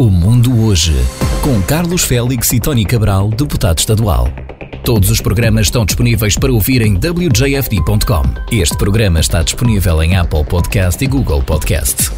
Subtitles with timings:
[0.00, 0.94] O Mundo Hoje,
[1.42, 4.28] com Carlos Félix e Tony Cabral, deputado estadual.
[4.84, 8.22] Todos os programas estão disponíveis para ouvir em wjfd.com.
[8.52, 12.12] Este programa está disponível em Apple Podcast e Google Podcast.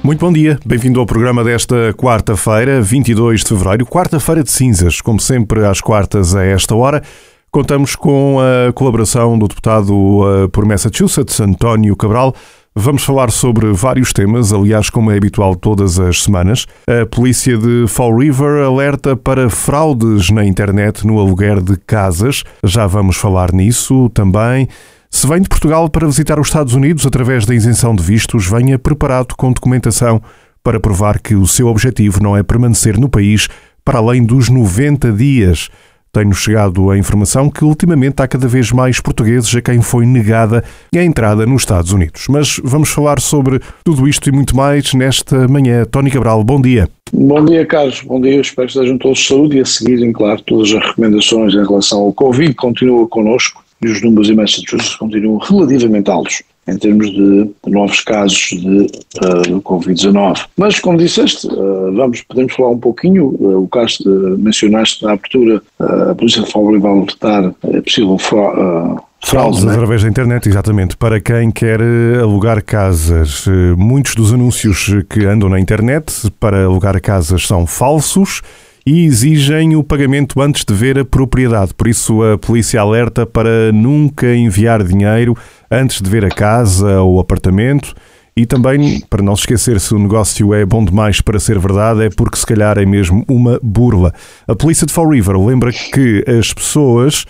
[0.00, 5.18] Muito bom dia, bem-vindo ao programa desta quarta-feira, 22 de fevereiro, quarta-feira de cinzas, como
[5.18, 7.02] sempre às quartas a esta hora.
[7.50, 12.32] Contamos com a colaboração do deputado uh, por Massachusetts, António Cabral.
[12.74, 16.66] Vamos falar sobre vários temas, aliás, como é habitual todas as semanas.
[16.86, 22.44] A polícia de Fall River alerta para fraudes na internet no aluguer de casas.
[22.62, 24.68] Já vamos falar nisso também.
[25.10, 28.78] Se vem de Portugal para visitar os Estados Unidos através da isenção de vistos, venha
[28.78, 30.22] preparado com documentação
[30.62, 33.48] para provar que o seu objetivo não é permanecer no país
[33.84, 35.70] para além dos 90 dias.
[36.12, 40.64] Tem-nos chegado a informação que ultimamente há cada vez mais portugueses a quem foi negada
[40.94, 42.26] a entrada nos Estados Unidos.
[42.28, 45.84] Mas vamos falar sobre tudo isto e muito mais nesta manhã.
[45.84, 46.88] Tony Cabral, bom dia.
[47.12, 48.02] Bom dia, Carlos.
[48.02, 48.40] Bom dia.
[48.40, 52.00] Espero que estejam todos de saúde e a seguirem, claro, todas as recomendações em relação
[52.00, 52.54] ao Covid.
[52.54, 58.50] Continua connosco e os números em Massachusetts continuam relativamente altos em termos de, novos casos
[58.50, 58.86] de
[59.24, 60.44] uh, Covid-19.
[60.56, 65.12] Mas, como disseste, uh, vamos, podemos falar um pouquinho, uh, o caso de, mencionaste na
[65.12, 69.72] abertura, a Polícia de Fábio vai alertar é possível fraude, Fraudes né?
[69.72, 70.96] através da internet, exatamente.
[70.96, 71.80] Para quem quer
[72.20, 73.46] alugar casas,
[73.76, 78.42] muitos dos anúncios que andam na internet para alugar casas são falsos
[78.88, 81.74] e exigem o pagamento antes de ver a propriedade.
[81.74, 85.36] Por isso, a polícia alerta para nunca enviar dinheiro
[85.70, 87.94] antes de ver a casa ou apartamento.
[88.34, 92.04] E também, para não se esquecer, se o negócio é bom demais para ser verdade,
[92.04, 94.10] é porque se calhar é mesmo uma burla.
[94.46, 97.26] A polícia de Fall River lembra que as pessoas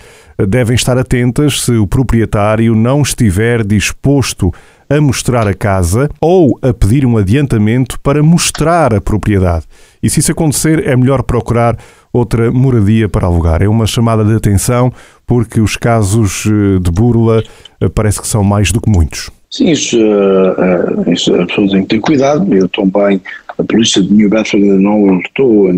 [0.49, 4.55] devem estar atentas se o proprietário não estiver disposto
[4.89, 9.65] a mostrar a casa ou a pedir um adiantamento para mostrar a propriedade.
[10.03, 11.77] E se isso acontecer, é melhor procurar
[12.13, 13.63] outra moradia para alugar.
[13.63, 14.93] É uma chamada de atenção
[15.27, 17.43] porque os casos eh, de burla
[17.81, 19.31] eh, parece que são mais do que muitos.
[19.51, 22.55] Sim, isso, uh, isso as pessoas têm que ter cuidado.
[22.55, 23.21] Eu também,
[23.57, 25.73] a polícia de New Bedford não alertou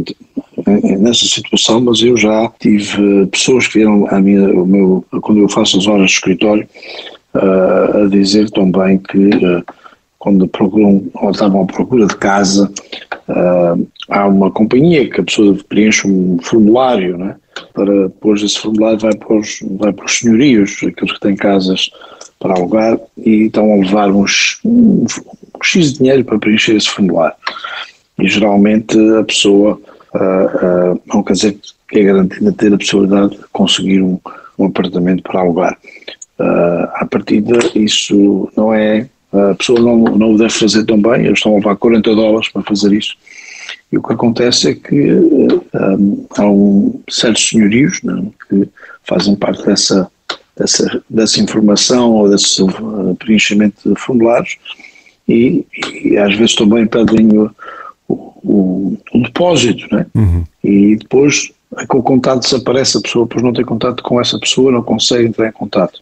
[0.98, 5.48] nessa situação, mas eu já tive pessoas que vieram a minha, o meu, quando eu
[5.48, 6.66] faço as horas de escritório,
[7.32, 9.30] a dizer também que
[10.19, 12.70] quando procuram ou estavam à procura de casa,
[13.30, 17.36] uh, há uma companhia que a pessoa preenche um formulário, né?
[17.72, 21.91] para depois esse formulário vai para, os, vai para os senhorios, aqueles que têm casas
[22.38, 26.88] para alugar, e estão a levar uns, um, um X de dinheiro para preencher esse
[26.88, 27.36] formulário.
[28.18, 29.80] E geralmente a pessoa
[30.14, 31.58] uh, uh, não quer dizer
[31.88, 34.18] que é garantida ter a possibilidade de conseguir um,
[34.58, 35.76] um apartamento para alugar.
[36.38, 39.08] Uh, à partida, isso não é.
[39.32, 42.48] A pessoa não, não o deve fazer tão bem, eles estão a levar 40 dólares
[42.48, 43.16] para fazer isso.
[43.92, 48.68] E o que acontece é que um, há um, certos senhorios né, que
[49.04, 50.10] fazem parte dessa,
[50.56, 54.56] dessa, dessa informação ou desse uh, preenchimento de formulários
[55.28, 55.64] e,
[56.04, 57.50] e, às vezes também pedem o,
[58.08, 60.06] o, o depósito, né?
[60.14, 60.44] Uhum.
[60.62, 64.38] E depois é que o contato desaparece, a pessoa depois não tem contato com essa
[64.38, 66.00] pessoa, não consegue entrar em contato.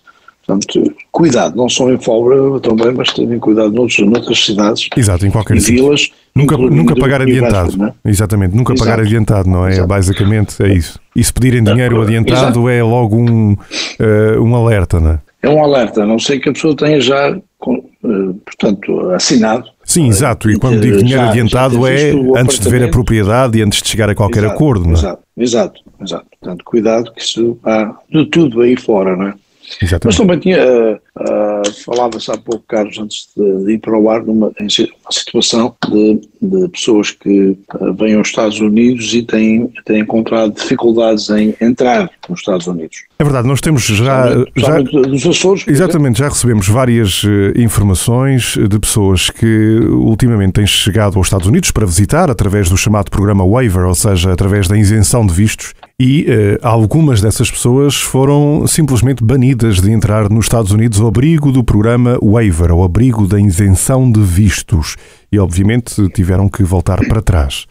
[0.48, 5.30] Portanto, cuidado, não só em Fábio também, mas também cuidado noutros, noutras cidades Exato, em
[5.30, 6.10] qualquer e vilas.
[6.34, 7.84] Nunca, nunca pagar adiantado.
[7.84, 7.92] É?
[8.08, 8.88] Exatamente, nunca Exato.
[8.88, 9.72] pagar adiantado, não é?
[9.72, 9.88] Exato.
[9.88, 10.98] Basicamente é isso.
[11.14, 12.68] E se pedirem dinheiro adiantado Exato.
[12.70, 15.18] é logo um, uh, um alerta, não é?
[15.42, 19.66] É um alerta, a não sei que a pessoa tenha já, uh, portanto, assinado.
[19.84, 20.50] Sim, uh, exato.
[20.50, 23.82] E quando digo dinheiro já, adiantado já é antes de ver a propriedade e antes
[23.82, 24.94] de chegar a qualquer acordo, não é?
[24.94, 26.26] Exato, exato, exato.
[26.40, 29.34] Portanto, cuidado que isso há de tudo aí fora, não é?
[29.82, 30.06] Exatamente.
[30.06, 34.22] Mas também tinha, uh, falava-se há pouco, Carlos, antes de, de ir para o ar,
[34.22, 39.70] numa em uma situação de, de pessoas que uh, vêm aos Estados Unidos e têm,
[39.84, 43.04] têm encontrado dificuldades em entrar nos Estados Unidos.
[43.18, 44.28] É verdade, nós temos já.
[44.56, 45.64] já dos Açores.
[45.66, 47.22] Exatamente, já recebemos várias
[47.56, 53.10] informações de pessoas que ultimamente têm chegado aos Estados Unidos para visitar através do chamado
[53.10, 58.64] programa Waiver, ou seja, através da isenção de vistos, e uh, algumas dessas pessoas foram
[58.68, 63.40] simplesmente banidas de entrar nos Estados Unidos ao abrigo do programa Waiver, ao abrigo da
[63.40, 64.94] isenção de vistos,
[65.32, 67.66] e obviamente tiveram que voltar para trás.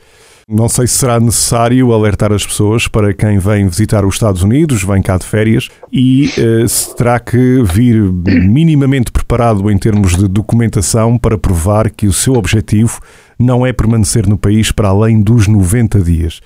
[0.50, 4.84] Não sei se será necessário alertar as pessoas para quem vem visitar os Estados Unidos,
[4.84, 10.28] vem cá de férias, e uh, se terá que vir minimamente preparado em termos de
[10.28, 13.00] documentação para provar que o seu objetivo
[13.40, 16.42] não é permanecer no país para além dos 90 dias.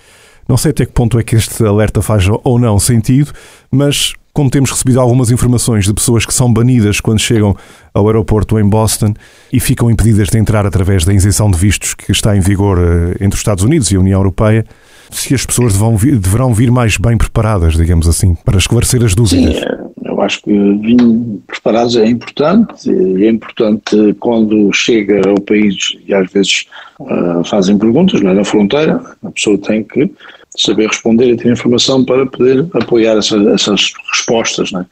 [0.51, 3.31] Não sei até que ponto é que este alerta faz ou não sentido,
[3.71, 7.56] mas como temos recebido algumas informações de pessoas que são banidas quando chegam
[7.94, 9.13] ao aeroporto em Boston
[9.53, 13.12] e ficam impedidas de entrar através da isenção de vistos que está em vigor eh,
[13.21, 14.65] entre os Estados Unidos e a União Europeia,
[15.09, 19.56] se as pessoas vir, deverão vir mais bem preparadas, digamos assim, para esclarecer as dúvidas.
[19.56, 19.63] Sim,
[20.03, 20.98] eu acho que vir
[21.48, 26.65] preparados é importante é importante quando chega ao país e às vezes
[27.00, 28.33] uh, fazem perguntas não é?
[28.33, 30.12] na fronteira, a pessoa tem que
[30.57, 34.71] saber responder e ter informação para poder apoiar essa, essas respostas.
[34.71, 34.86] Não é?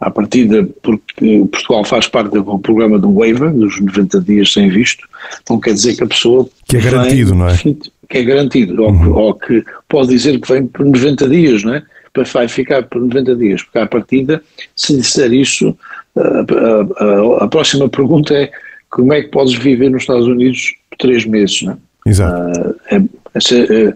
[0.00, 5.06] À partida, porque Portugal faz parte do programa do waiver, dos 90 dias sem visto,
[5.48, 6.48] não quer dizer que a pessoa.
[6.68, 7.56] Que é garantido, vem, não é?
[8.08, 9.12] Que é garantido, uhum.
[9.12, 11.82] ou, ou, que pode dizer que vem por 90 dias, não é?
[12.32, 14.42] Vai ficar por 90 dias, porque à partida,
[14.76, 15.76] se disser isso,
[16.16, 18.50] a, a, a, a próxima pergunta é
[18.90, 21.76] como é que podes viver nos Estados Unidos por três meses, não é?
[22.06, 22.60] Exato.
[22.60, 23.02] Uh, é,
[23.34, 23.94] essa, é,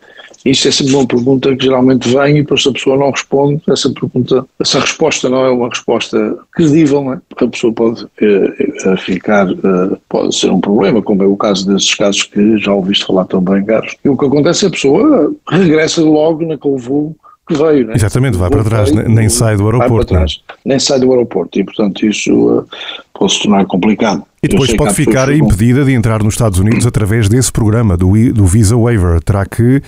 [0.50, 3.90] isso é sempre uma pergunta que geralmente vem e depois a pessoa não responde, essa
[3.90, 7.20] pergunta, essa resposta não é uma resposta credível, não é?
[7.28, 11.66] porque a pessoa pode é, ficar, é, pode ser um problema, como é o caso
[11.66, 13.96] desses casos que já ouviste falar também, Carlos.
[14.04, 17.16] E o que acontece é a pessoa regressa logo naquele voo
[17.48, 17.86] que veio.
[17.86, 17.94] Né?
[17.96, 20.14] Exatamente, vai para trás, veio, nem sai do aeroporto.
[20.14, 20.26] Né?
[20.64, 22.66] Nem sai do aeroporto e, portanto, isso uh,
[23.14, 24.22] pode se tornar complicado.
[24.40, 28.46] E depois pode ficar impedida de entrar nos Estados Unidos através desse programa, do, do
[28.46, 29.20] Visa Waiver.
[29.20, 29.82] Terá que,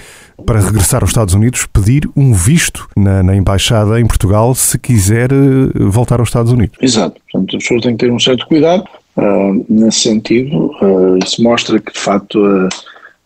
[0.44, 5.30] para regressar aos Estados Unidos, pedir um visto na, na Embaixada em Portugal se quiser
[5.32, 6.76] uh, voltar aos Estados Unidos.
[6.80, 8.84] Exato, portanto, as pessoas têm que ter um certo cuidado
[9.16, 10.72] uh, nesse sentido.
[11.22, 12.40] isso mostra que, de facto,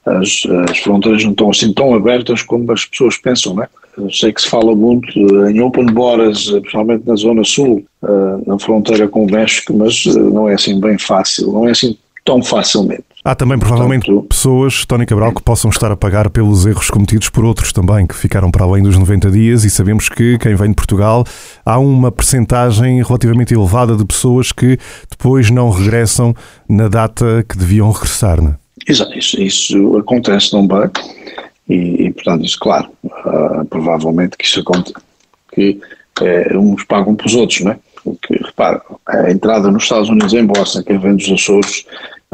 [0.04, 3.69] as, as fronteiras não estão assim tão abertas como as pessoas pensam, não é?
[3.96, 5.19] Eu sei que se fala muito
[5.49, 10.19] em open borders, principalmente na zona sul, eh, na fronteira com o México, mas eh,
[10.19, 13.05] não é assim bem fácil, não é assim tão facilmente.
[13.23, 17.31] Há também provavelmente Portanto, pessoas, Tony Cabral, que possam estar a pagar pelos erros cometidos
[17.31, 20.69] por outros também, que ficaram para além dos 90 dias e sabemos que quem vem
[20.69, 21.25] de Portugal
[21.64, 24.79] há uma percentagem relativamente elevada de pessoas que
[25.11, 26.35] depois não regressam
[26.69, 28.64] na data que deviam regressar, não é?
[28.87, 30.91] Exato, isso, isso acontece também.
[31.69, 34.94] E, e portanto, isso, claro, uh, provavelmente que isso acontece,
[35.52, 35.81] que
[36.20, 37.78] é, uns pagam para os outros, não é?
[38.02, 41.87] Porque, repara, a entrada nos Estados Unidos em Boston, quem vem dos Açores,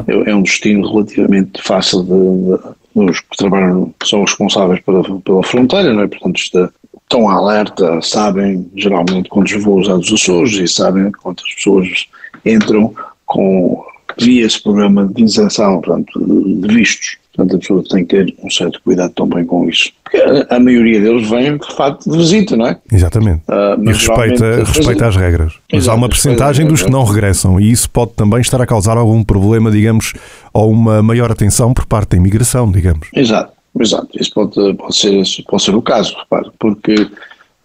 [0.07, 2.57] é, é um destino relativamente fácil de,
[2.93, 6.07] de, os que trabalham, são responsáveis pela, pela fronteira, não é?
[6.07, 6.69] Portanto, está,
[7.11, 12.07] estão alerta, sabem geralmente quantos voos há dos Açores e sabem quantas pessoas
[12.45, 12.93] entram
[13.25, 13.83] com
[14.19, 17.17] via esse programa de isenção, portanto, de vistos.
[17.35, 19.91] Portanto, a pessoa tem que ter um certo cuidado também com isso.
[20.03, 22.77] Porque a, a maioria deles vem, de facto, de visita, não é?
[22.91, 23.43] Exatamente.
[23.47, 25.53] Uh, e respeita, respeita as regras.
[25.71, 28.65] Mas Exato, há uma percentagem dos que não regressam e isso pode também estar a
[28.65, 30.13] causar algum problema, digamos,
[30.53, 33.07] ou uma maior atenção por parte da imigração, digamos.
[33.13, 34.09] Exato, exato.
[34.19, 36.95] Isso pode, pode, ser, pode ser o caso, repare, porque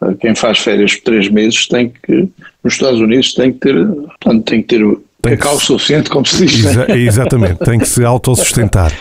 [0.01, 2.29] uh, quem faz férias por três meses tem que,
[2.63, 5.65] nos Estados Unidos, tem que ter, portanto, tem que ter tem cacau que...
[5.65, 6.65] suficiente, como se diz.
[6.65, 8.93] Exa exatamente, tem que se autossustentar.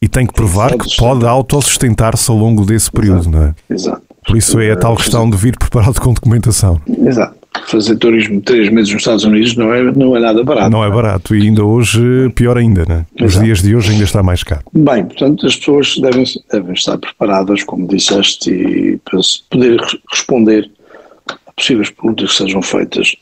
[0.00, 3.54] E tem que provar que pode autossustentar-se ao longo desse período, não é?
[3.70, 4.02] Exato.
[4.26, 6.80] Por isso é a tal questão de vir preparado com documentação.
[7.06, 7.36] Exato.
[7.66, 10.70] Fazer turismo três meses nos Estados Unidos não é, não é nada barato.
[10.70, 12.00] Não é barato e ainda hoje,
[12.34, 13.06] pior ainda, né?
[13.22, 14.62] Os dias de hoje ainda está mais caro.
[14.72, 19.80] Bem, portanto, as pessoas devem, devem estar preparadas, como disseste, e para poder
[20.10, 20.70] responder
[21.28, 23.14] a possíveis perguntas que sejam feitas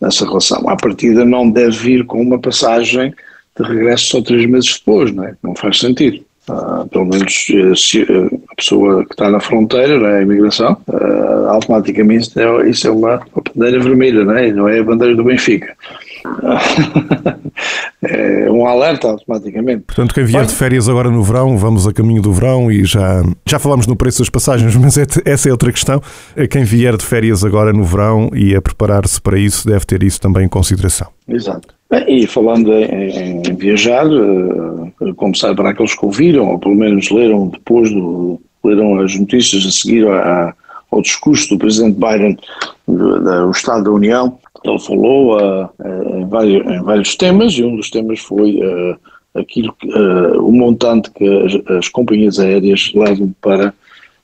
[0.00, 0.68] nessa relação.
[0.68, 3.14] À partida não deve vir com uma passagem
[3.58, 5.34] de regresso só três meses depois, não é?
[5.42, 6.24] Não faz sentido.
[6.48, 10.18] Uh, pelo menos eh, se uh, a pessoa que está na fronteira, não é?
[10.18, 14.50] a imigração, uh, automaticamente é, isso é uma, uma bandeira vermelha, não é?
[14.50, 15.76] Não é a bandeira do Benfica.
[18.02, 19.84] é um alerta automaticamente.
[19.86, 23.22] Portanto, quem vier de férias agora no verão, vamos a caminho do verão e já,
[23.46, 26.02] já falámos no preço das passagens, mas é, essa é outra questão.
[26.50, 30.20] Quem vier de férias agora no verão e a preparar-se para isso, deve ter isso
[30.20, 31.08] também em consideração.
[31.28, 31.79] Exato.
[32.08, 37.10] E falando em, em viajar, eh, como sabe para aqueles que ouviram, ou pelo menos
[37.10, 40.54] leram depois do, leram as notícias a seguir a,
[40.92, 42.38] ao discurso do Presidente Biden
[42.86, 47.76] do Estado da União, ele falou uh, uh, em, vários, em, vários, temas e um
[47.76, 48.96] dos temas foi uh,
[49.34, 53.72] aquilo que, o montante que as, as, companhias aéreas levam para,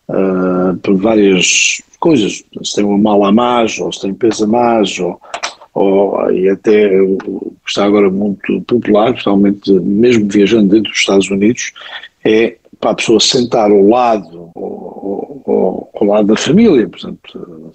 [0.06, 2.42] para várias coisas.
[2.62, 5.20] Se tem uma mala a mais, ou se tem peso a mais, ou,
[6.32, 6.90] e até
[7.66, 11.72] está agora muito popular, principalmente mesmo viajando dentro dos Estados Unidos,
[12.24, 17.72] é para a pessoa sentar ao lado, ao, ao, ao lado da família, portanto,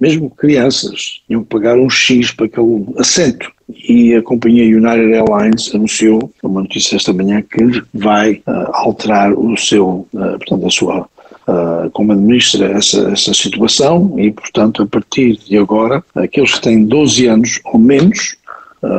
[0.00, 3.50] mesmo crianças iam pagar um X para aquele assento.
[3.88, 9.56] E a companhia United Airlines anunciou, uma notícia esta manhã, que vai uh, alterar o
[9.56, 11.08] seu, uh, portanto, a sua
[11.48, 16.84] uh, como administra essa, essa situação e, portanto, a partir de agora, aqueles que têm
[16.84, 18.36] 12 anos ou menos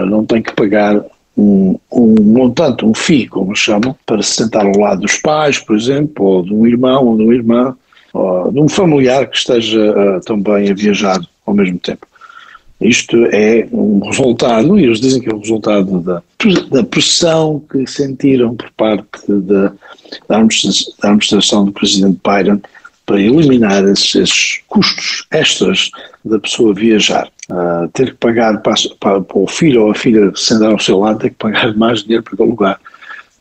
[0.08, 1.00] não têm que pagar
[1.38, 5.76] um, um montante, um FII, como chamam, para se sentar ao lado dos pais, por
[5.76, 7.76] exemplo, ou de um irmão ou de uma irmã,
[8.14, 12.08] ou de um familiar que esteja uh, também a viajar ao mesmo tempo.
[12.82, 16.22] Isto é um resultado, e eles dizem que é o resultado da,
[16.72, 19.72] da pressão que sentiram por parte da,
[20.28, 22.62] da administração do presidente Biden
[23.06, 25.92] para eliminar esses, esses custos extras
[26.24, 27.30] da pessoa viajar.
[27.50, 31.00] Uh, ter que pagar para, para, para, o filho ou a filha sentar ao seu
[31.00, 32.80] lado, ter que pagar mais dinheiro para aquele lugar.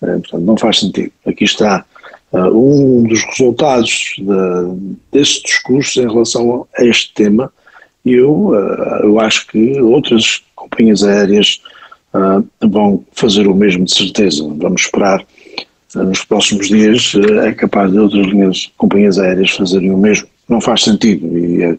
[0.03, 1.11] Uh, portanto, não faz sentido.
[1.27, 1.85] Aqui está
[2.33, 7.51] uh, um dos resultados de, desse discurso em relação a este tema.
[8.05, 8.53] E eu,
[9.03, 11.61] eu acho que outras companhias aéreas
[12.61, 14.43] vão fazer o mesmo de certeza.
[14.59, 15.25] Vamos esperar
[15.95, 17.13] nos próximos dias
[17.45, 20.27] é capaz de outras linhas, companhias aéreas fazerem o mesmo.
[20.49, 21.27] Não faz sentido.
[21.39, 21.79] E,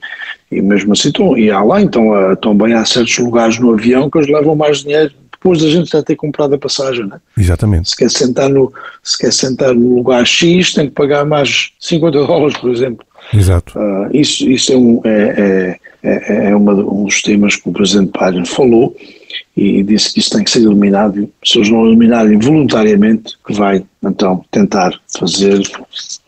[0.51, 4.17] e mesmo assim, estão, e além, estão, estão bem há certos lugares no avião que
[4.17, 7.05] eles levam mais dinheiro depois da gente já ter comprado a passagem.
[7.05, 7.19] Né?
[7.37, 7.89] Exatamente.
[7.89, 12.25] Se quer, sentar no, se quer sentar no lugar X, tem que pagar mais 50
[12.25, 13.05] dólares, por exemplo.
[13.33, 13.77] Exato.
[13.77, 17.73] Uh, isso isso é, um, é, é, é, é uma, um dos temas que o
[17.73, 18.95] Presidente Biden falou
[19.57, 21.29] e disse que isso tem que ser eliminado.
[21.43, 25.61] Se eles não eliminarem voluntariamente, que vai então tentar fazer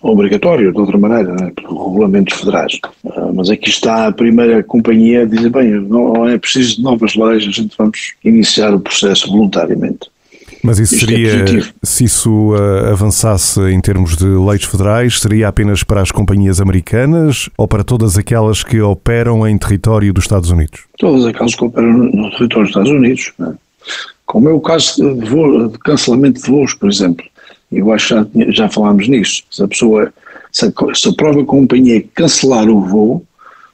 [0.02, 2.80] obrigatório de outra maneira, né, por regulamentos federais.
[3.04, 7.16] Uh, mas aqui está a primeira companhia a dizer: bem, não é preciso de novas
[7.16, 10.10] leis, a gente vamos iniciar o processo voluntariamente.
[10.68, 15.18] Mas isso Isto é seria, é se isso uh, avançasse em termos de leis federais,
[15.22, 20.26] seria apenas para as companhias americanas ou para todas aquelas que operam em território dos
[20.26, 20.82] Estados Unidos?
[20.98, 23.32] Todas aquelas que operam no território dos Estados Unidos.
[23.40, 23.56] Né?
[24.26, 27.26] Como é o caso de, voo, de, cancelamento de voos, por exemplo.
[27.72, 29.44] Eu acho que já, já falámos nisso.
[29.50, 30.12] Se a pessoa,
[30.52, 33.24] se a, se a própria companhia cancelar o voo,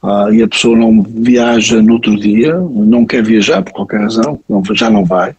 [0.04, 4.38] Uh, e a pessoa não viaja no outro dia, não quer viajar por qualquer razão,
[4.50, 5.34] não, já não vai,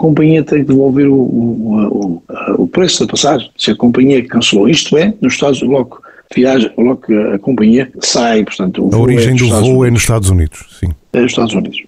[0.00, 3.50] companhia tem que devolver o, o, o, o preço da passagem.
[3.56, 6.02] Se a companhia cancelou, isto é, nos Estados Unidos, logo
[6.34, 8.88] viaja, logo que a companhia sai, portanto...
[8.90, 9.86] a origem é do Estados voo Unidos.
[9.86, 10.88] é nos Estados Unidos, sim.
[11.12, 11.82] É nos Estados Unidos.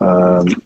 [0.00, 0.62] Uh,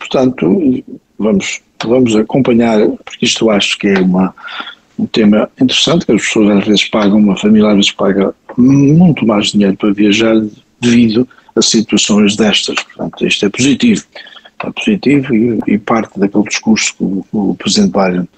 [0.00, 0.84] portanto,
[1.16, 4.34] vamos, vamos acompanhar, porque isto acho que é uma,
[4.98, 9.24] um tema interessante, que as pessoas às vezes pagam, uma família às vezes paga muito
[9.24, 10.34] mais dinheiro para viajar
[10.80, 12.82] devido a situações destas.
[12.82, 14.02] Portanto, isto é positivo
[14.74, 18.28] positivo e, e, parte daquele discurso que o, o Presidente Biden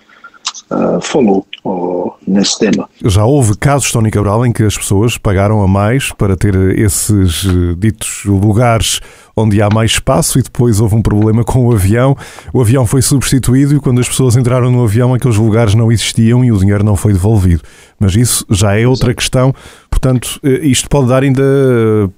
[0.71, 2.88] uh, falou oh, nesse tema.
[3.05, 7.45] Já houve casos, Tony Cabral, em que as pessoas pagaram a mais para ter esses
[7.45, 9.00] uh, ditos lugares
[9.37, 12.17] onde há mais espaço e depois houve um problema com o avião.
[12.52, 16.45] O avião foi substituído e quando as pessoas entraram no avião aqueles lugares não existiam
[16.45, 17.62] e o dinheiro não foi devolvido.
[17.99, 19.17] Mas isso já é outra Exato.
[19.17, 19.55] questão.
[19.91, 21.43] Portanto, eh, isto pode dar ainda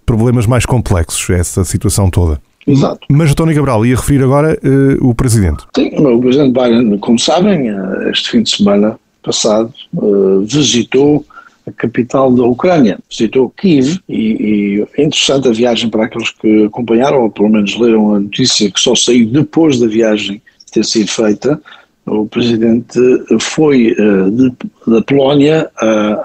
[0.05, 2.41] problemas mais complexos, essa situação toda.
[2.67, 3.07] Exato.
[3.09, 5.65] Mas o Tony Cabral ia referir agora uh, o Presidente.
[5.75, 11.25] Sim, o Presidente Biden, como sabem, eh, este fim de semana passado uh, visitou
[11.67, 16.65] a capital da Ucrânia, visitou Kiev e, e, é interessante a viagem para aqueles que
[16.65, 20.43] acompanharam ou pelo menos leram a notícia que só saiu depois da viagem
[20.73, 21.61] ter sido feita.
[22.07, 22.99] O presidente
[23.41, 24.53] foi uh, de,
[24.87, 25.71] da Polónia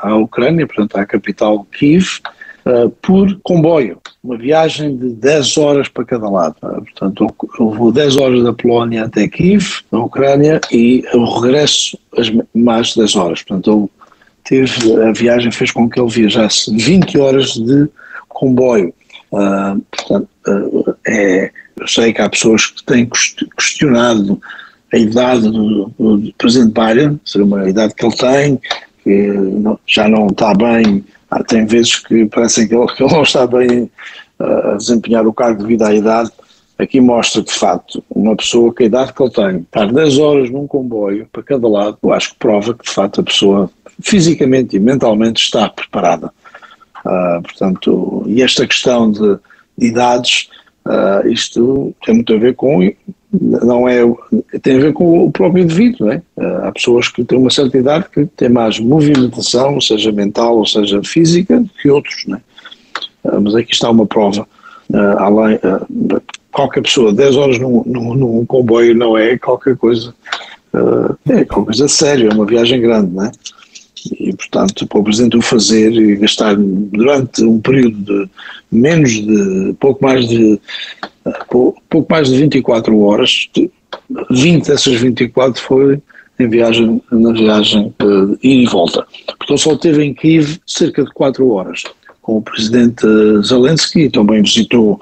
[0.02, 2.20] à Ucrânia, portanto à capital Kiev,
[2.66, 6.56] uh, por comboio uma viagem de 10 horas para cada lado.
[6.60, 12.32] Portanto, eu vou 10 horas da Polónia até Kiev, na Ucrânia, e eu regresso as
[12.54, 13.44] mais 10 horas.
[13.44, 13.92] Portanto, eu
[14.44, 17.88] teve, a viagem fez com que ele viajasse 20 horas de
[18.28, 18.94] comboio.
[19.32, 23.10] Uh, portanto, uh, é, eu sei que há pessoas que têm
[23.58, 24.42] questionado
[24.92, 28.62] a idade do, do Presidente Biden, ser uma idade que ele tem,
[29.04, 33.14] que não, já não está bem ah, tem vezes que parecem que ele, que ele
[33.14, 33.90] não está bem
[34.40, 36.32] uh, a desempenhar o cargo devido à idade.
[36.78, 40.18] Aqui mostra que, de facto, uma pessoa com a idade que ele tem, estar 10
[40.18, 43.70] horas num comboio para cada lado, eu acho que prova que, de facto, a pessoa
[44.02, 46.32] fisicamente e mentalmente está preparada.
[47.06, 49.38] Uh, portanto, e esta questão de,
[49.78, 50.50] de idades,
[50.86, 52.82] uh, isto tem muito a ver com
[53.32, 54.02] não é
[54.62, 56.22] tem a ver com o próprio indivíduo, não é?
[56.38, 60.66] Eh, há pessoas que têm uma certa idade que têm mais movimentação, seja mental ou
[60.66, 62.42] seja física, que outros, não é?
[63.26, 64.48] Eh, mas aqui está uma prova,
[65.20, 65.60] além,
[66.52, 70.14] qualquer pessoa, 10 horas num, num, num, comboio não é qualquer coisa,
[71.30, 73.32] é qualquer coisa séria, é uma viagem grande, não é?
[74.20, 78.30] E, portanto, para o Presidente o fazer e gastar durante um período de
[78.72, 80.60] menos de, pouco mais de,
[81.90, 83.50] pouco mais de 24 horas,
[84.30, 86.02] 20 dessas 24 foi
[86.40, 89.06] em viagem, na viagem uh, e volta.
[89.48, 91.84] Ele só esteve em Kiev cerca de quatro horas,
[92.22, 93.06] com o presidente
[93.44, 95.00] Zelensky, e também visitou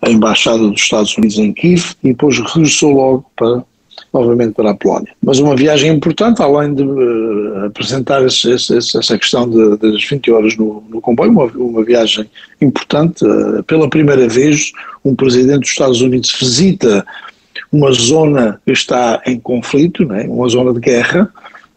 [0.00, 3.64] a embaixada dos Estados Unidos em Kiev e depois regressou logo para
[4.12, 5.12] novamente para a Polónia.
[5.22, 10.30] Mas uma viagem importante, além de uh, apresentar esse, esse, essa questão de, das 20
[10.30, 12.28] horas no, no comboio, uma, uma, viagem
[12.60, 13.24] importante.
[13.24, 14.72] Uh, pela primeira vez,
[15.04, 17.04] um presidente dos Estados Unidos visita
[17.70, 21.32] uma zona que está em conflito, né, uma zona de guerra,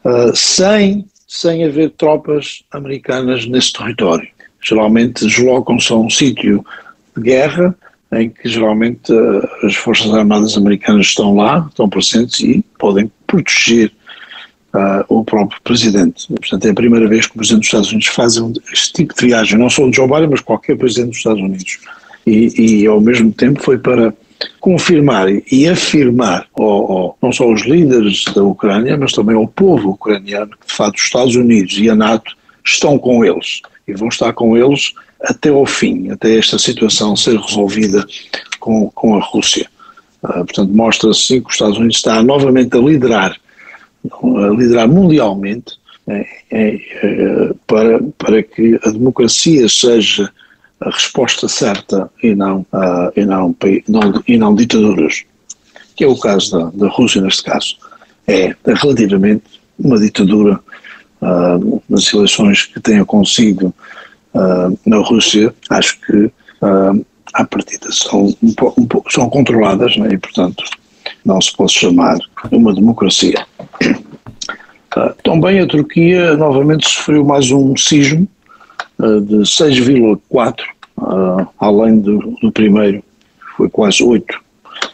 [0.06, 4.28] uh, sem, sem haver tropas americanas nesse território.
[4.62, 6.64] Geralmente deslocam-se a um sítio
[7.16, 7.76] de guerra,
[8.14, 13.92] em que geralmente uh, as Forças Armadas Americanas estão lá, estão presentes e podem proteger
[14.74, 16.28] uh, o próprio Presidente.
[16.28, 18.36] Portanto, é a primeira vez que o Presidente dos Estados Unidos faz
[18.74, 21.80] este tipo de viagem, não só o Joe Biden, mas qualquer Presidente dos Estados Unidos.
[22.26, 24.14] E, e ao mesmo tempo foi para
[24.60, 29.92] confirmar e afirmar ao, ao, não só aos líderes da Ucrânia, mas também ao povo
[29.92, 34.10] ucraniano que de facto os Estados Unidos e a NATO estão com eles e vão
[34.10, 38.06] estar com eles até ao fim, até esta situação ser resolvida
[38.60, 39.68] com, com a Rússia.
[40.24, 43.36] Uh, portanto, mostra-se que os Estados Unidos está novamente a liderar,
[44.12, 50.32] a liderar mundialmente é, é, é, para, para que a democracia seja
[50.80, 53.56] a resposta certa e não, uh, e não,
[53.88, 55.24] não, e não ditaduras,
[55.96, 57.78] que é o caso da, da Rússia neste caso.
[58.28, 59.44] É relativamente
[59.78, 60.60] uma ditadura
[61.22, 63.74] uh, nas eleições que tenha conseguido
[64.34, 70.18] uh, na Rússia, acho que uh, à partida são, um um são controladas né, e,
[70.18, 70.64] portanto,
[71.26, 72.18] não se pode chamar
[72.52, 73.46] uma democracia.
[74.94, 78.28] Uh, também a Turquia novamente sofreu mais um sismo
[79.00, 80.64] uh, de 6,4,
[80.98, 83.02] uh, além do, do, primeiro,
[83.56, 84.38] foi quase 8,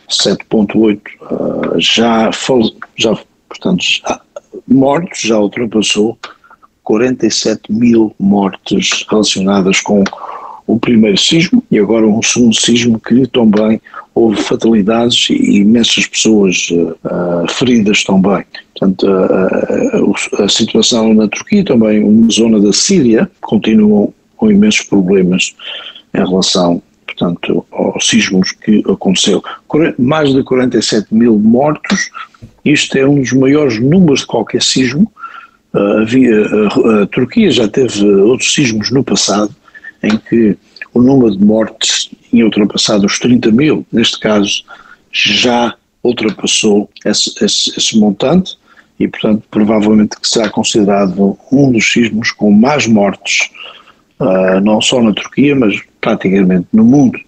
[0.07, 1.01] 7,8.
[1.79, 2.29] já,
[2.95, 3.17] já,
[3.49, 4.21] portanto, já,
[4.67, 6.15] mortos, já ultrapassou
[6.87, 10.05] 47 mil mortes relacionadas com
[10.65, 13.81] o primeiro sismo e agora um segundo sismo que também
[14.15, 18.45] houve fatalidades e imensas pessoas uh, feridas também.
[18.73, 25.53] Portanto, uh, a situação na Turquia também, uma zona da Síria, continuam com imensos problemas
[26.13, 29.43] em relação, portanto, aos sismos que aconteceu.
[29.99, 32.09] Mais de 47 mil mortos,
[32.63, 35.11] isto é um dos maiores números de qualquer sismo,
[35.73, 39.55] a, a Turquia já teve outros sismos no passado
[40.03, 40.57] em que
[40.93, 44.63] o número de mortes tinha ultrapassado os 30 mil, neste caso
[45.11, 48.57] já ultrapassou esse, esse, esse montante
[48.99, 53.49] e, portanto, provavelmente que será considerado um dos sismos com mais mortes,
[54.19, 57.19] uh, não só na Turquia, mas praticamente no mundo.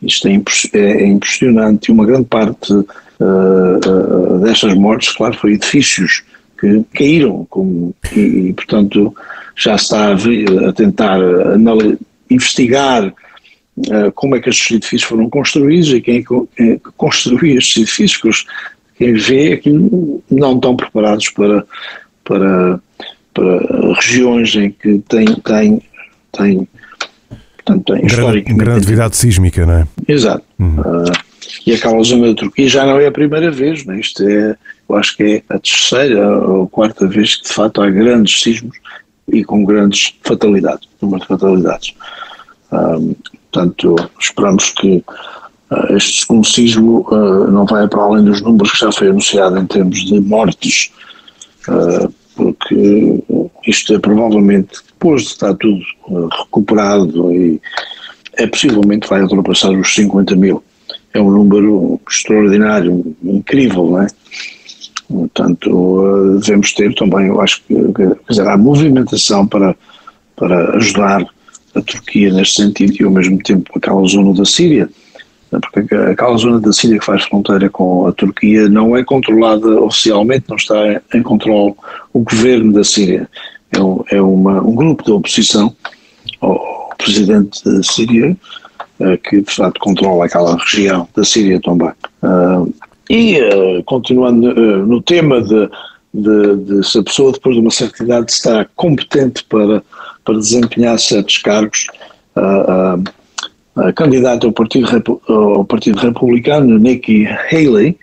[0.00, 0.32] Isto é,
[0.72, 2.84] é, é impressionante e uma grande parte uh,
[3.20, 6.22] uh, destas mortes, claro, foi edifícios
[6.62, 9.12] que caíram como, e, e, portanto,
[9.56, 11.18] já está a, a tentar
[12.30, 16.24] investigar uh, como é que estes edifícios foram construídos e quem,
[16.56, 18.46] quem construiu estes edifícios,
[18.96, 19.70] quem vê é que
[20.30, 21.66] não estão preparados para,
[22.24, 22.80] para,
[23.34, 25.82] para regiões em que tem, tem,
[26.30, 26.68] tem
[27.56, 29.86] portanto, tem grande, grande atividade sísmica, não é?
[30.06, 30.44] Exato.
[30.60, 30.78] Uhum.
[30.78, 31.12] Uh,
[31.66, 34.00] e aquela zona da Turquia já não é a primeira vez, não é?
[34.00, 34.56] isto é
[34.92, 38.76] eu acho que é a terceira ou quarta vez que de facto há grandes sismos
[39.26, 41.94] e com grandes fatalidades, número de fatalidades.
[42.70, 43.14] Um,
[43.50, 45.02] portanto, esperamos que
[45.70, 49.58] uh, este segundo sismo uh, não vai para além dos números que já foi anunciado
[49.58, 50.92] em termos de mortes,
[51.68, 53.22] uh, porque
[53.66, 55.82] isto é provavelmente, depois de estar tudo
[56.38, 57.60] recuperado, e
[58.34, 60.62] é possivelmente vai ultrapassar os 50 mil.
[61.14, 64.06] É um número extraordinário, incrível, não é?
[65.12, 69.76] Portanto, eh, devemos ter também, eu acho que, quer dizer, há movimentação para,
[70.36, 71.24] para ajudar
[71.74, 74.88] a Turquia neste sentido e ao mesmo tempo aquela zona da Síria,
[75.50, 79.68] né, porque aquela zona da Síria que faz fronteira com a Turquia não é controlada
[79.80, 81.74] oficialmente, não está em controle
[82.12, 83.28] o governo da Síria.
[83.72, 85.74] É, é uma, um grupo de oposição
[86.40, 88.36] ao presidente da Síria
[89.00, 91.92] eh, que de facto controla aquela região da Síria também.
[93.10, 95.68] E, uh, continuando uh, no tema de,
[96.14, 99.82] de, de, se a pessoa depois de uma certa idade está competente para,
[100.24, 101.86] para desempenhar certos cargos,
[102.36, 103.02] uh,
[103.74, 107.96] a candidata ao Partido, ao Partido Republicano, Nikki Haley,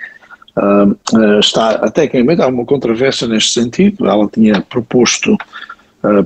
[1.40, 5.38] está, até que há uma controvérsia neste sentido, ela tinha proposto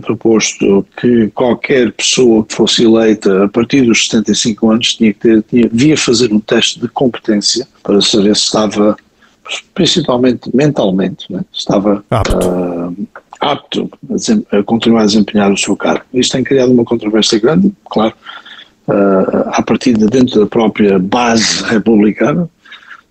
[0.01, 5.43] proposto que qualquer pessoa que fosse eleita a partir dos 75 anos tinha que ter,
[5.43, 8.95] tinha, devia fazer um teste de competência para saber se estava
[9.73, 11.43] principalmente mentalmente, né?
[11.51, 13.07] estava apto, uh,
[13.39, 13.89] apto
[14.51, 16.05] a, a, continuar a desempenhar o seu cargo.
[16.13, 18.13] Isto tem criado uma controvérsia grande, claro,
[18.87, 22.49] uh, a partir de dentro da própria base republicana.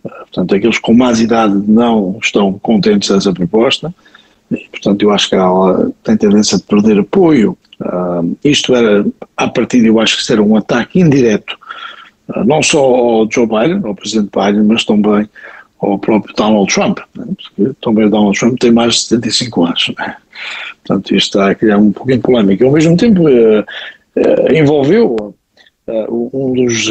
[0.05, 3.93] Uh, portanto, aqueles com mais idade não estão contentes dessa proposta.
[4.71, 7.57] Portanto, eu acho que ela tem tendência a perder apoio.
[7.81, 9.05] Uh, isto era,
[9.37, 11.57] a partir, eu acho que era um ataque indireto,
[12.29, 15.29] uh, não só ao Joe Biden, ao presidente Biden, mas também
[15.81, 17.27] ao próprio Donald Trump, né?
[17.27, 19.93] porque também Donald Trump tem mais de 75 anos.
[19.99, 20.17] Né?
[20.85, 22.65] Portanto, isto está a criar um pouquinho de polémica.
[22.65, 25.35] Ao mesmo tempo, uh, envolveu
[26.33, 26.91] um dos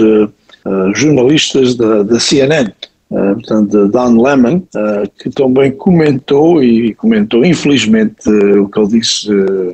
[0.93, 2.71] jornalistas da, da CNN,
[3.12, 8.88] Uh, portanto, Don Lemon, uh, que também comentou e comentou, infelizmente, uh, o que ele
[8.88, 9.28] disse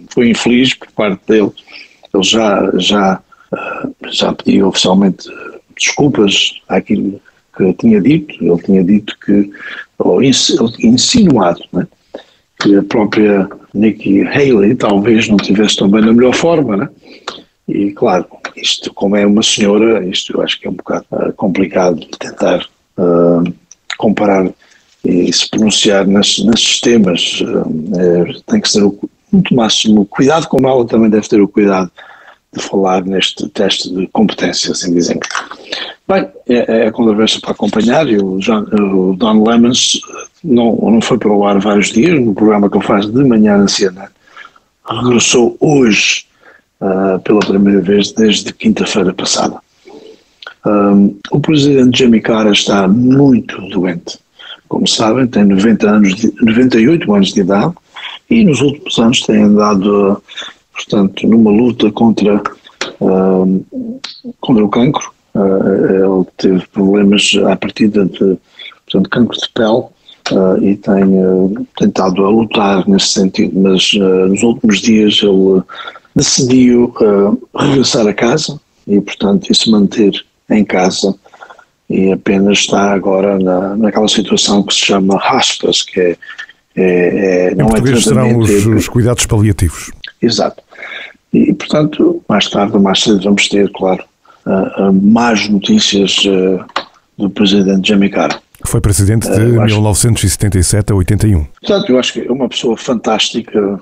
[0.09, 1.51] foi infeliz por parte dele.
[2.11, 3.21] Ele já, já,
[4.09, 5.29] já pediu oficialmente
[5.77, 7.21] desculpas àquilo
[7.55, 8.43] que tinha dito.
[8.43, 9.51] Ele tinha dito que,
[9.99, 11.85] ou insinuado, né,
[12.59, 16.89] que a própria Nikki Haley talvez não estivesse também na melhor forma, né?
[17.67, 21.99] E claro, isto, como é uma senhora, isto eu acho que é um bocado complicado
[21.99, 22.65] de tentar
[22.97, 23.53] uh,
[23.97, 24.49] comparar
[25.03, 27.41] e se pronunciar nas, nesses temas.
[27.41, 28.97] Uh, tem que ser o,
[29.31, 31.91] muito máximo cuidado, como ela também deve ter o cuidado
[32.53, 35.19] de falar neste teste de competência, assim dizendo.
[36.07, 39.99] Bem, é, é a para acompanhar e o, John, o Don Lemons
[40.43, 43.57] não, não foi para o ar vários dias, no programa que ele faz de manhã
[43.57, 44.07] na CNN.
[44.89, 46.25] Regressou hoje
[46.79, 49.59] uh, pela primeira vez desde quinta-feira passada.
[50.67, 54.19] Um, o presidente Jimmy Carter está muito doente.
[54.67, 57.73] Como sabem, tem 90 anos de, 98 anos de idade
[58.29, 60.21] e nos últimos anos tem andado,
[60.73, 62.41] portanto, numa luta contra,
[62.99, 63.63] um,
[64.41, 65.09] contra o cancro.
[65.33, 68.37] Uh, ele teve problemas à partida de
[68.85, 69.85] portanto, cancro de pele
[70.31, 75.61] uh, e tem uh, tentado a lutar nesse sentido, mas nos últimos dias ele
[76.15, 76.93] decidiu
[77.55, 81.15] regressar a casa e, portanto, se manter em casa
[81.89, 86.17] e apenas está agora na, naquela situação que se chama hospice, que é,
[86.75, 89.91] é, é não é serão os, os cuidados paliativos.
[90.21, 90.61] Exato.
[91.33, 94.03] E, portanto, mais tarde ou mais cedo vamos ter, claro,
[94.45, 96.63] uh, uh, mais notícias uh,
[97.17, 98.39] do presidente Jimmy Carter.
[98.65, 101.45] Foi presidente de 1977 a 81.
[101.61, 103.79] Portanto, eu acho que é uma pessoa fantástica.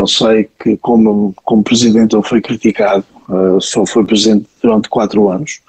[0.00, 3.04] eu sei que, como, como presidente, ele foi criticado,
[3.60, 5.60] só foi presidente durante quatro anos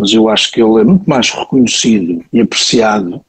[0.00, 3.22] mas eu acho que ele é muito mais reconhecido e apreciado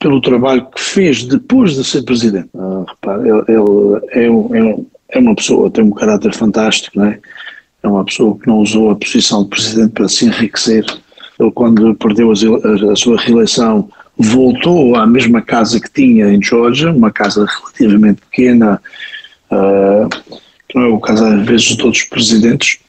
[0.00, 2.50] pelo trabalho que fez depois de ser presidente.
[2.58, 7.20] Ah, repare, ele, ele é, um, é, uma pessoa, tem um caráter fantástico, não é?
[7.84, 10.84] É uma pessoa que não usou a posição de presidente para se enriquecer.
[11.38, 16.90] Ele, quando perdeu a, a sua reeleição, voltou à mesma casa que tinha em Georgia,
[16.90, 18.82] uma casa relativamente pequena,
[19.52, 20.08] uh,
[20.68, 22.80] que não é o caso às vezes de todos os presidentes,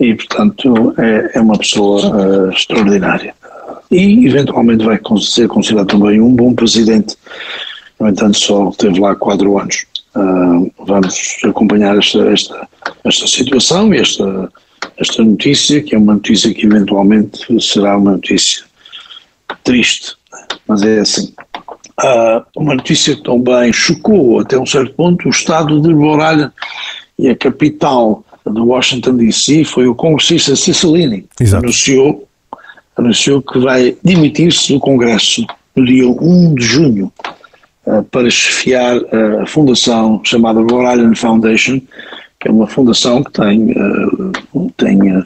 [0.00, 3.34] e, portanto, é, é uma pessoa uh, extraordinária.
[3.90, 7.16] E, eventualmente, vai ser considerado também um bom presidente.
[7.98, 9.86] No entanto, só teve lá quatro anos.
[10.16, 12.68] Uh, vamos acompanhar esta, esta,
[13.04, 14.50] esta situação e esta,
[14.98, 18.64] esta notícia, que é uma notícia que eventualmente será uma notícia
[19.62, 20.16] triste,
[20.66, 21.32] mas é assim.
[22.00, 26.50] Uh, uma notícia que também chocou até um certo ponto o estado de Rhode
[27.18, 32.28] e a capital do Washington DC foi o congressista Cicilline, que anunciou,
[32.96, 37.12] anunciou que vai demitir-se do Congresso no dia 1 de junho
[37.86, 41.80] uh, para chefiar uh, a fundação chamada Rhode Island Foundation,
[42.40, 45.24] que é uma fundação que tem, uh, tem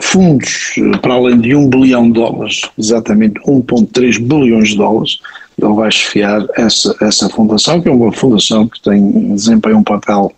[0.00, 5.18] fundos para além de 1 bilhão de dólares, exatamente 1,3 bilhões de dólares.
[5.56, 10.32] Ele vai chefiar essa, essa fundação, que é uma fundação que tem desempenha um papel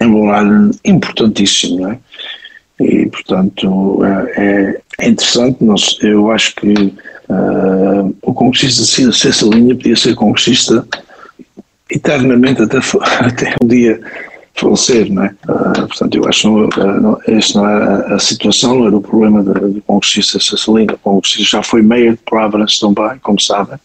[0.00, 1.98] embora importantíssimo, não é?
[2.80, 6.72] E, portanto, é, é interessante, nós, eu acho que
[7.28, 10.86] uh, o congressista César Linha podia ser congressista
[11.90, 12.78] eternamente até,
[13.20, 14.00] até um dia
[14.54, 15.34] falecer, não é?
[15.48, 19.00] Uh, portanto, eu acho que uh, não, essa não era a, situação, não era o
[19.00, 20.94] problema do, congressista Cecilina.
[20.94, 23.76] O congressista já foi mayor de Providence também, como sabem,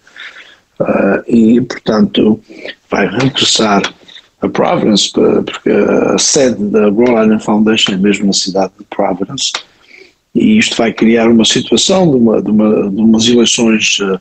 [0.79, 2.39] uh, e, portanto,
[2.89, 3.81] vai regressar
[4.45, 9.51] a Providence, porque a sede da Rhode Island Foundation é mesmo na cidade de Providence,
[10.35, 14.19] e isto vai criar uma situação de, uma, de, uma, de umas eleições uh,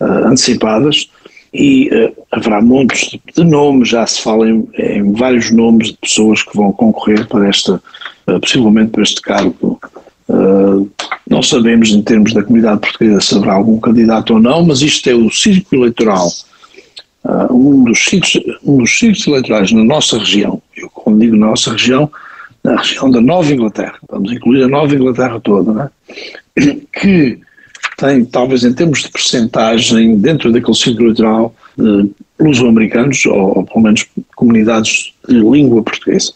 [0.00, 1.10] uh, antecipadas.
[1.52, 6.42] E uh, haverá muitos de, nomes, já se fala em, em, vários nomes de pessoas
[6.42, 7.82] que vão concorrer para esta,
[8.26, 9.80] possivelmente para este cargo.
[11.28, 15.08] Não sabemos, em termos da comunidade portuguesa, se haverá algum candidato ou não, mas isto
[15.08, 16.28] é o círculo eleitoral,
[17.24, 20.62] uh, um, dos círculos, um dos círculos eleitorais na nossa região.
[20.76, 22.10] Eu, quando digo nossa região,
[22.62, 25.90] na região da Nova Inglaterra, vamos incluir a Nova Inglaterra toda, né?
[26.92, 27.38] que
[27.96, 33.82] tem, talvez em termos de percentagem, dentro daquele círculo eleitoral, de luso-americanos, ou, ou pelo
[33.82, 36.32] menos comunidades de língua portuguesa.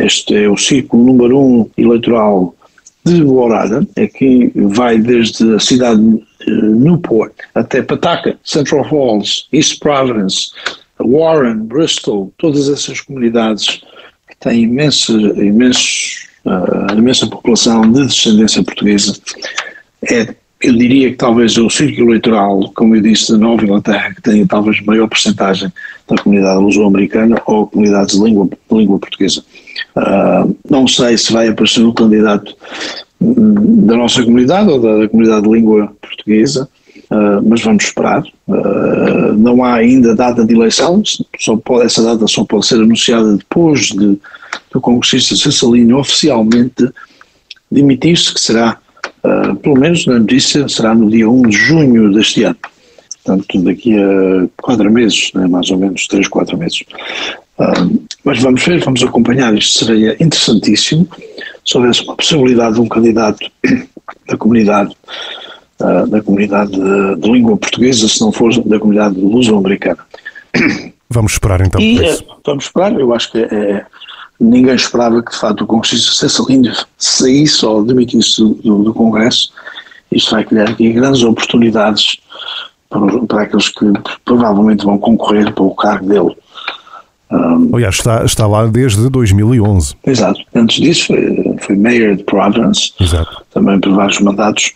[0.00, 2.54] Este é o círculo número um eleitoral
[3.04, 9.80] de Borada, é que vai desde a cidade de Newport até Pataca, Central Falls, East
[9.80, 10.50] Providence,
[10.98, 13.80] Warren, Bristol, todas essas comunidades
[14.28, 19.14] que têm imensa, imenso, uh, imensa população de descendência portuguesa,
[20.10, 24.20] é, eu diria que talvez o círculo eleitoral, como eu disse, da Nova Inglaterra, que
[24.20, 25.72] tenha talvez maior porcentagem
[26.06, 29.42] da comunidade luso-americana ou comunidades de língua, de língua portuguesa.
[29.96, 32.54] Uh, não sei se vai aparecer um candidato
[33.20, 36.68] da nossa comunidade ou da, da comunidade de língua portuguesa,
[37.10, 38.22] uh, mas vamos esperar.
[38.48, 41.02] Uh, não há ainda data de eleição,
[41.38, 44.18] só pode, essa data só pode ser anunciada depois de,
[44.72, 46.88] do congressista Cessalino oficialmente
[47.70, 48.78] demitir-se, que será,
[49.62, 52.56] pelo menos na notícia, será no dia 1 de junho deste ano
[53.24, 56.82] portanto daqui a quatro meses, né, mais ou menos três, quatro meses.
[57.60, 61.06] Uh, mas vamos ver, vamos acompanhar, isto seria interessantíssimo
[61.62, 63.50] se houvesse uma possibilidade de um candidato
[64.26, 64.96] da comunidade
[65.80, 69.98] uh, da comunidade de, de, língua portuguesa, se não for da comunidade luso-americana.
[71.10, 73.84] Vamos esperar então e, é, Vamos esperar, eu acho que é,
[74.40, 79.52] ninguém esperava que de facto o Congressista Cessalino saísse ou demitisse do, do, do Congresso.
[80.10, 82.16] Isto vai criar aqui grandes oportunidades
[82.88, 83.86] para, para aqueles que
[84.24, 86.36] provavelmente vão concorrer para o cargo dele.
[87.30, 89.94] Um, Aliás, está, está lá desde 2011.
[90.04, 90.40] Exato.
[90.54, 93.44] Antes disso foi, foi Mayor de Providence, exato.
[93.54, 94.72] também por vários mandatos.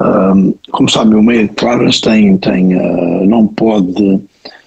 [0.00, 4.20] Um, como sabe, o Mayor de Providence tem, tem, uh, não, pode,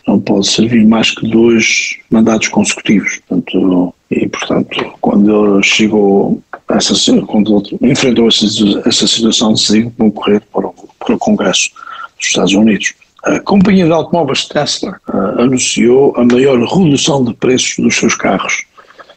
[0.05, 3.19] não pode servir mais que dois mandatos consecutivos.
[3.27, 8.45] Portanto, e, portanto, quando ele chegou, essa, quando ele enfrentou essa,
[8.85, 11.71] essa situação, decidiu concorrer para o, para o Congresso
[12.17, 12.93] dos Estados Unidos.
[13.23, 18.65] A companhia de automóveis Tesla uh, anunciou a maior redução de preços dos seus carros.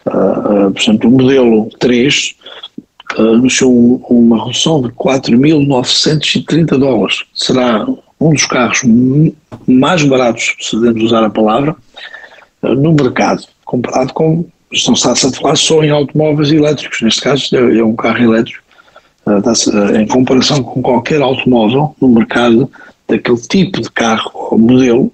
[0.07, 2.37] Uh, uh, portanto, o modelo 3
[3.19, 7.25] anunciou uma redução de 4.930 dólares.
[7.35, 7.85] Será
[8.21, 8.83] um dos carros
[9.67, 11.75] mais baratos, se devemos usar a palavra,
[12.63, 17.85] no mercado, comparado com, está-se a falar só em automóveis elétricos, neste caso é, é
[17.85, 18.63] um carro elétrico,
[19.99, 22.71] em comparação com qualquer automóvel no mercado,
[23.09, 25.13] daquele tipo de carro ou modelo,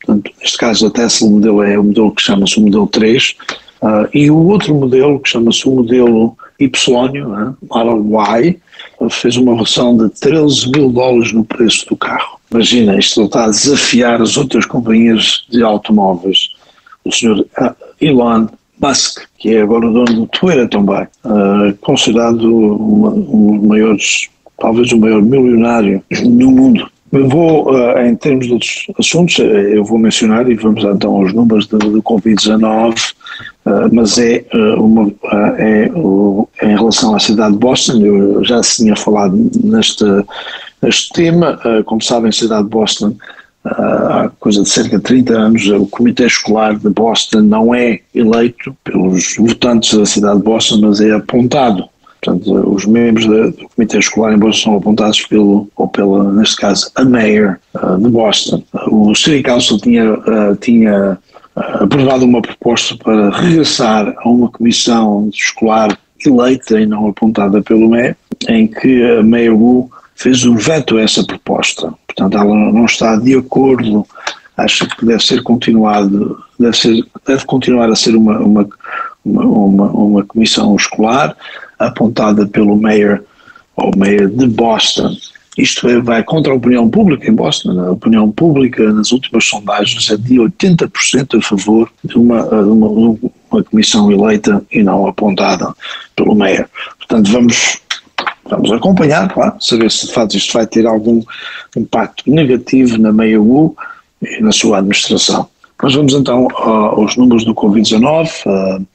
[0.00, 3.36] portanto, neste caso a Tesla o modelo é o modelo que chama-se o modelo 3,
[3.82, 8.56] uh, ah, e o outro modelo que chama-se o modelo Y, né, Model Y,
[9.10, 12.38] fez uma redução de 13 mil dólares no preço do carro.
[12.50, 16.50] Imagina, isto está a desafiar as outras companhias de automóveis.
[17.04, 18.48] O senhor ah, Elon
[18.80, 24.28] Musk, que é agora o dono do Twitter também, uh, considerado uma, um dos maiores,
[24.58, 26.90] talvez o maior milionário no mundo.
[27.12, 31.32] Vou, uh, em termos de outros assuntos, uh, eu vou mencionar e vamos então aos
[31.34, 33.12] números do, do Covid-19,
[33.66, 34.44] uh, mas é,
[34.78, 35.12] uma,
[35.58, 35.90] é
[36.62, 40.04] em relação à cidade de Boston, eu já tinha falado neste,
[40.80, 43.16] neste tema, como sabem, a cidade de Boston,
[43.64, 48.74] há coisa de cerca de 30 anos, o Comitê Escolar de Boston não é eleito
[48.84, 51.88] pelos votantes da cidade de Boston, mas é apontado
[52.22, 56.90] Portanto, os membros do Comitê Escolar em Boston são apontados pelo, ou pela, neste caso,
[56.94, 58.62] a Mayor uh, de Boston.
[58.88, 61.18] O City Council tinha, uh, tinha
[61.56, 68.14] aprovado uma proposta para regressar a uma comissão escolar eleita e não apontada pelo Mayor,
[68.48, 71.94] em que a Mayor Wu fez um veto a essa proposta.
[72.06, 74.06] Portanto, ela não está de acordo,
[74.54, 78.68] acha que deve ser continuado, deve, ser, deve continuar a ser uma, uma,
[79.24, 81.34] uma, uma comissão escolar,
[81.80, 83.24] apontada pelo mayor
[83.76, 85.16] ou mayor de Boston.
[85.58, 87.80] Isto é, vai contra a opinião pública em Boston.
[87.80, 92.88] A opinião pública nas últimas sondagens é de 80% a favor de uma, de uma,
[92.88, 95.74] de uma comissão eleita e não apontada
[96.14, 96.68] pelo mayor.
[96.98, 97.80] Portanto, vamos
[98.48, 101.22] vamos acompanhar, claro, saber se de facto isto vai ter algum
[101.76, 103.76] impacto negativo na meia U
[104.20, 105.48] e na sua administração.
[105.82, 108.28] Mas vamos então aos números do Covid-19.
[108.46, 108.86] Uh,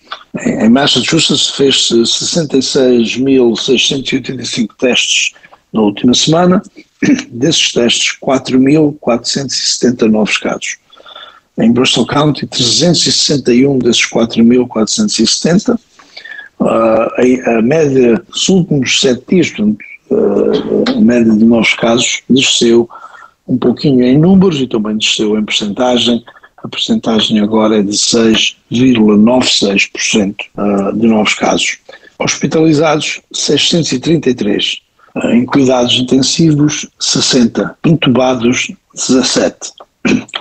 [0.46, 5.34] em Massachusetts fez-se 66.685 testes
[5.74, 6.62] na última semana,
[7.30, 10.78] desses testes 4.470 novos casos.
[11.58, 15.80] Em Bristol County, 361 desses 4.470.
[16.60, 17.08] Uh,
[17.48, 19.52] a, média dos últimos sete dias,
[20.88, 22.88] a média de novos casos desceu
[23.48, 26.24] um pouquinho em números e também desceu em percentagem.
[26.66, 30.36] A percentagem agora é de 6,96%
[30.96, 31.78] de novos casos.
[32.18, 34.80] Hospitalizados, 633.
[35.26, 37.78] Em cuidados intensivos, 60.
[37.86, 39.74] Intubados, 17.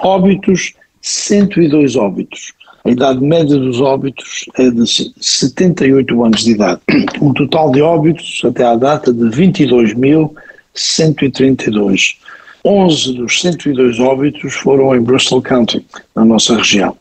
[0.01, 2.55] Óbitos, 102 óbitos.
[2.87, 4.87] A idade média dos óbitos é de
[5.21, 6.81] 78 anos de idade.
[7.21, 12.17] Um total de óbitos até à data de 22.132.
[12.65, 16.97] 11 dos 102 óbitos foram em Bristol County, na nossa região.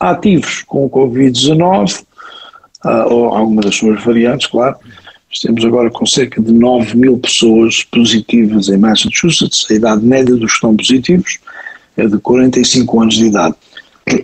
[0.00, 2.04] Ativos com o Covid-19,
[2.84, 4.76] uh, ou alguma das suas variantes, claro,
[5.30, 9.66] estamos agora com cerca de 9 mil pessoas positivas em Massachusetts.
[9.70, 11.38] A idade média dos que estão positivos
[11.96, 13.54] é de 45 anos de idade.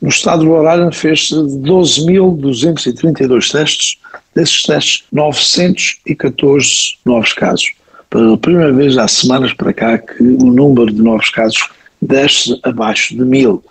[0.00, 3.98] No estado do Roraima fez-se 12.232 testes,
[4.34, 7.72] desses testes 914 novos casos.
[8.08, 11.68] Pela primeira vez há semanas para cá que o número de novos casos
[12.00, 13.62] desce abaixo de mil.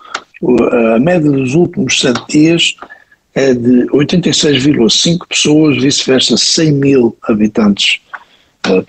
[0.96, 2.76] A média dos últimos sete dias
[3.36, 8.00] é de 86,5 pessoas, vice-versa 100 mil habitantes
[8.68, 8.84] uh,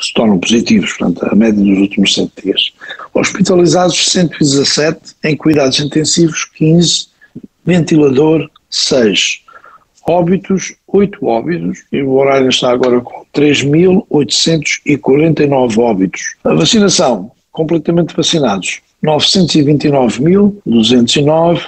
[0.00, 2.72] se tornam positivos, portanto, a média dos últimos sete dias.
[3.12, 7.08] Hospitalizados 117, em cuidados intensivos 15,
[7.64, 9.40] ventilador 6.
[10.06, 16.36] Óbitos, 8 óbitos, e o horário está agora com 3.849 óbitos.
[16.44, 21.62] A vacinação, completamente vacinados, 929.209,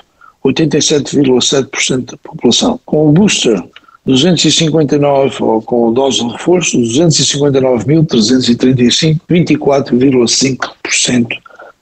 [0.52, 2.78] 87,7% da população.
[2.84, 3.60] Com o booster,
[4.06, 11.26] 259, ou com a dose de reforço, 259.335, 24,5%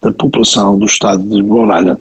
[0.00, 2.00] da população do estado de Rhode Island.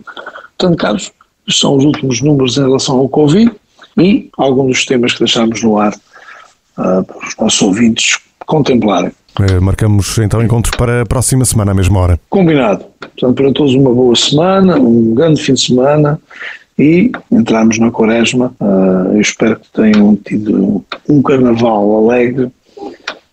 [0.57, 1.11] Portanto, Carlos,
[1.49, 3.51] são os últimos números em relação ao Covid
[3.97, 9.11] e alguns dos temas que deixámos no ar uh, para os nossos ouvintes contemplarem.
[9.39, 12.19] É, marcamos então encontro para a próxima semana, à mesma hora.
[12.29, 12.85] Combinado.
[12.99, 16.19] Portanto, para todos uma boa semana, um grande fim de semana
[16.77, 18.53] e entramos na quaresma.
[18.59, 22.51] Uh, eu espero que tenham tido um carnaval alegre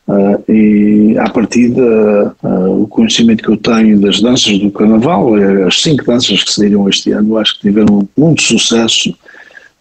[0.08, 5.34] uh, e, à partida, uh, conhecimento que eu tenho das danças do carnaval,
[5.66, 9.14] as cinco danças que saíram este ano, acho que tiveram muito sucesso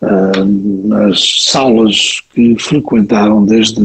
[0.01, 3.81] nas salas que frequentaram desde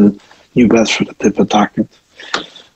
[0.54, 1.88] New Bedford até Pawtucket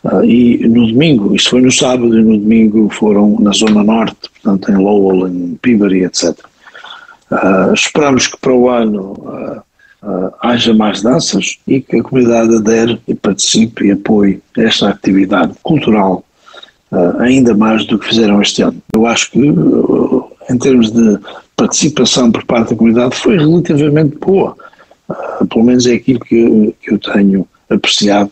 [0.05, 4.31] Uh, e no domingo, isso foi no sábado e no domingo foram na Zona Norte,
[4.31, 6.39] portanto em Lowell, em Peabody, etc.
[7.31, 9.13] Uh, esperamos que para o ano
[10.03, 15.55] uh, haja mais danças e que a comunidade adere e participe e apoie esta atividade
[15.63, 16.25] cultural
[17.19, 18.81] ainda mais do que fizeram este ano.
[18.95, 21.19] Eu acho que, em termos de
[21.55, 24.57] participação por parte da comunidade, foi relativamente boa.
[25.51, 28.31] pelo menos é aquilo que, que eu tenho apreciado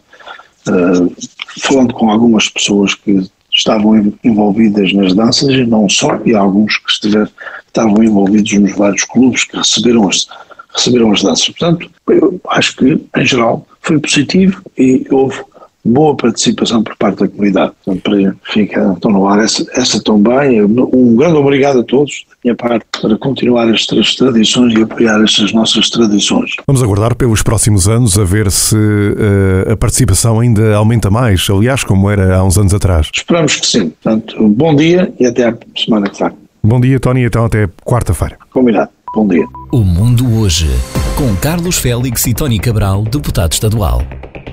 [0.69, 1.15] uh,
[1.61, 6.91] falando com algumas pessoas que estavam envolvidas nas danças e não só, e alguns que
[6.91, 7.29] estiver,
[7.67, 10.27] estavam envolvidos nos vários clubes que receberam as,
[10.75, 11.49] receberam as danças.
[11.49, 15.41] Portanto, eu acho que, em geral, foi positivo e houve
[15.85, 17.73] boa participação por parte da comunidade.
[17.85, 20.63] Portanto, fica então no ar essa, essa também.
[20.63, 25.91] Um grande obrigado a todos, minha parte, para continuar estas tradições e apoiar estas nossas
[25.91, 26.53] tradições.
[26.67, 31.83] Vamos aguardar pelos próximos anos a ver se uh, a participação ainda aumenta mais, aliás,
[31.83, 33.11] como era há uns anos atrás.
[33.13, 33.91] Esperamos que sim.
[33.91, 36.33] Portanto, bom dia e até a semana que vem.
[36.63, 38.39] Bom dia, Tony, então até quarta-feira.
[38.51, 38.91] Combinado.
[39.15, 39.47] Bom dia.
[39.73, 40.69] O Mundo Hoje,
[41.17, 44.03] com Carlos Félix e Tony Cabral, deputado estadual.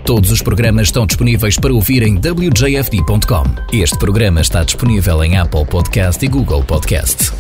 [0.06, 3.46] Todos os programas estão disponíveis para ouvir em wjfd.com.
[3.72, 7.32] Este programa está disponível em Apple Podcast e Google Podcast.